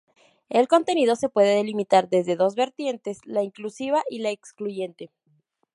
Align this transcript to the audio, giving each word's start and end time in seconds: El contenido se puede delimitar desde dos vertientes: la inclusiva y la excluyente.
El 0.49 0.67
contenido 0.67 1.15
se 1.15 1.29
puede 1.29 1.53
delimitar 1.55 2.09
desde 2.09 2.35
dos 2.35 2.55
vertientes: 2.55 3.19
la 3.23 3.43
inclusiva 3.43 4.01
y 4.09 4.17
la 4.17 4.31
excluyente. 4.31 5.11